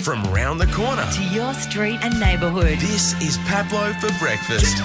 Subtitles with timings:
[0.00, 1.06] from round the corner.
[1.12, 2.78] To your street and neighbourhood.
[2.78, 4.82] This is Pablo for breakfast.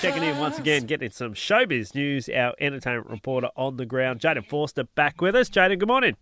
[0.00, 2.28] Checking in once again, getting some showbiz news.
[2.28, 5.48] Our entertainment reporter on the ground, Jayden Forster, back with us.
[5.48, 6.16] Jayden, good morning.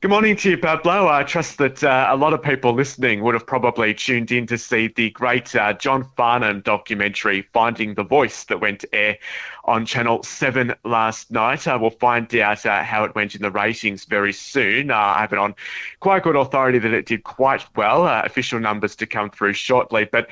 [0.00, 1.08] Good morning to you, Pablo.
[1.08, 4.56] I trust that uh, a lot of people listening would have probably tuned in to
[4.56, 9.18] see the great uh, John Farnham documentary, Finding the Voice, that went to air
[9.64, 11.66] on Channel 7 last night.
[11.66, 14.92] Uh, we'll find out uh, how it went in the ratings very soon.
[14.92, 15.56] Uh, I have it on
[15.98, 18.06] quite good authority that it did quite well.
[18.06, 20.04] Uh, official numbers to come through shortly.
[20.04, 20.28] But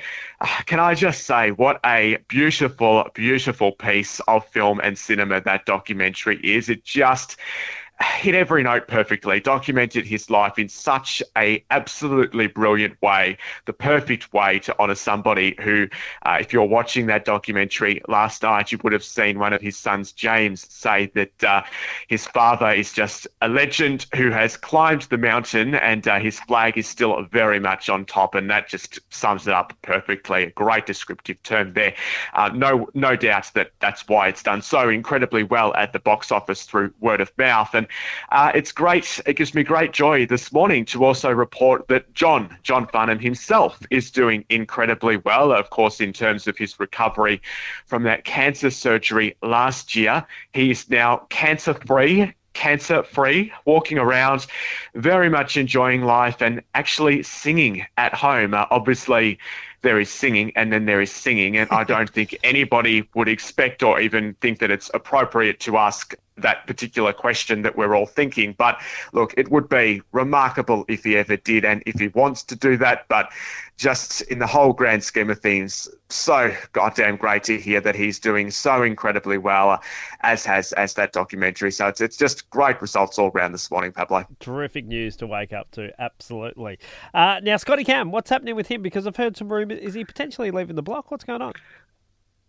[0.65, 6.39] can I just say, what a beautiful, beautiful piece of film and cinema that documentary
[6.41, 6.69] is.
[6.69, 7.35] It just
[8.01, 14.31] hit every note perfectly, documented his life in such a absolutely brilliant way, the perfect
[14.33, 15.87] way to honour somebody who,
[16.23, 19.77] uh, if you're watching that documentary last night, you would have seen one of his
[19.77, 21.63] sons, James, say that uh,
[22.07, 26.77] his father is just a legend who has climbed the mountain and uh, his flag
[26.77, 30.43] is still very much on top, and that just sums it up perfectly.
[30.43, 31.95] A great descriptive term there.
[32.33, 36.31] Uh, no, no doubt that that's why it's done so incredibly well at the box
[36.31, 37.86] office through word of mouth and
[38.31, 39.19] uh, it's great.
[39.25, 43.79] It gives me great joy this morning to also report that John, John Farnham himself,
[43.89, 45.51] is doing incredibly well.
[45.51, 47.41] Of course, in terms of his recovery
[47.85, 54.47] from that cancer surgery last year, he is now cancer free cancer free, walking around,
[54.95, 58.55] very much enjoying life and actually singing at home.
[58.55, 59.37] Uh, obviously,
[59.81, 61.57] there is singing and then there is singing.
[61.57, 66.15] And I don't think anybody would expect or even think that it's appropriate to ask
[66.37, 68.53] that particular question that we're all thinking.
[68.57, 68.79] But
[69.13, 72.77] look, it would be remarkable if he ever did and if he wants to do
[72.77, 73.07] that.
[73.07, 73.31] But
[73.77, 78.17] just in the whole grand scheme of things, so goddamn great to hear that he's
[78.17, 79.81] doing so incredibly well,
[80.21, 81.71] as has as that documentary.
[81.71, 84.25] So it's, it's just great results all around this morning, Pablo.
[84.39, 86.79] Terrific news to wake up to, absolutely.
[87.13, 88.81] Uh, now, Scotty Cam, what's happening with him?
[88.81, 91.11] Because I've heard some Is he potentially leaving the block?
[91.11, 91.53] What's going on?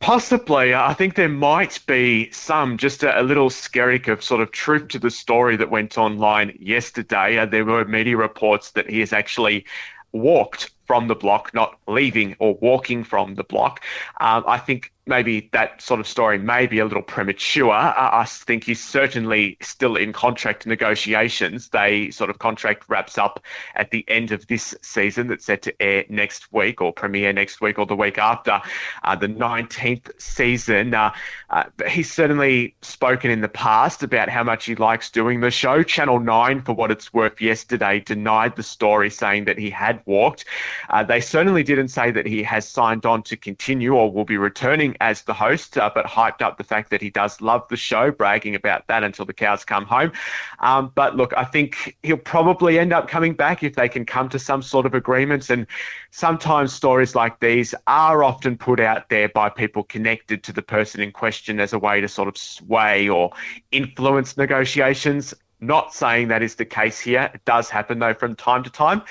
[0.00, 0.74] Possibly.
[0.74, 4.88] I think there might be some, just a, a, little skerrick of sort of truth
[4.88, 7.38] to the story that went online yesterday.
[7.38, 9.66] Uh, there were media reports that he has actually
[10.12, 13.84] walked from the block, not leaving or walking from the block.
[14.20, 17.72] Um, I think maybe that sort of story may be a little premature.
[17.72, 21.70] I think he's certainly still in contract negotiations.
[21.70, 23.42] They sort of contract wraps up
[23.74, 27.60] at the end of this season that's set to air next week or premiere next
[27.60, 28.60] week or the week after
[29.02, 30.94] uh, the 19th season.
[30.94, 31.12] Uh,
[31.50, 35.82] uh, he's certainly spoken in the past about how much he likes doing the show.
[35.82, 40.44] Channel 9, for what it's worth, yesterday denied the story, saying that he had walked.
[40.90, 44.36] Uh, they certainly didn't say that he has signed on to continue or will be
[44.36, 47.76] returning as the host, uh, but hyped up the fact that he does love the
[47.76, 50.12] show, bragging about that until the cows come home.
[50.60, 54.28] Um, but look, I think he'll probably end up coming back if they can come
[54.30, 55.50] to some sort of agreement.
[55.50, 55.66] And
[56.10, 61.00] sometimes stories like these are often put out there by people connected to the person
[61.00, 63.30] in question as a way to sort of sway or
[63.72, 65.34] influence negotiations.
[65.60, 67.30] Not saying that is the case here.
[67.34, 69.02] It does happen though from time to time.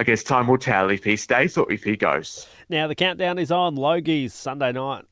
[0.00, 2.48] I guess time will tell if he stays or if he goes.
[2.70, 3.76] Now the countdown is on.
[3.76, 5.04] Logies Sunday night.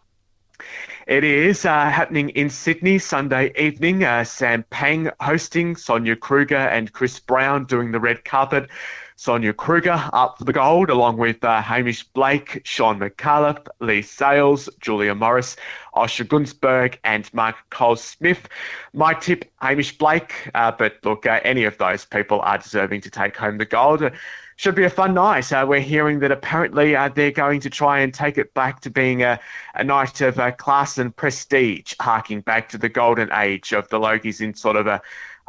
[1.06, 4.02] It is uh, happening in Sydney Sunday evening.
[4.02, 8.70] Uh, Sam Pang hosting, Sonia Kruger and Chris Brown doing the red carpet.
[9.16, 14.70] Sonia Kruger up for the gold, along with uh, Hamish Blake, Shaun Micallef, Leigh Sales,
[14.80, 15.56] Julia Morris,
[15.94, 18.48] Osher Gunsberg, and Mark Coles Smith.
[18.94, 23.10] My tip, Hamish Blake, uh, but look, uh, any of those people are deserving to
[23.10, 24.10] take home the gold
[24.58, 25.52] should be a fun night.
[25.52, 28.90] Uh, we're hearing that apparently uh, they're going to try and take it back to
[28.90, 29.38] being a,
[29.76, 34.00] a night of uh, class and prestige, harking back to the golden age of the
[34.00, 35.00] Logies in sort of a,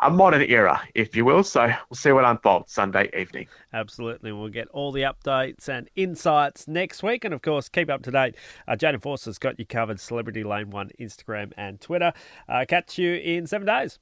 [0.03, 1.43] a modern era, if you will.
[1.43, 3.47] So we'll see what unfolds Sunday evening.
[3.73, 4.31] Absolutely.
[4.31, 7.25] We'll get all the updates and insights next week.
[7.25, 8.35] And of course, keep up to date.
[8.67, 12.13] Uh, Jayden Forster's got you covered, Celebrity Lane 1, Instagram and Twitter.
[12.47, 13.97] Uh, catch you in seven days.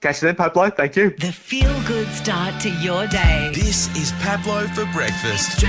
[0.00, 0.70] Catch you then, Pablo.
[0.70, 1.10] Thank you.
[1.10, 3.50] The feel good start to your day.
[3.54, 5.60] This is Pablo for breakfast.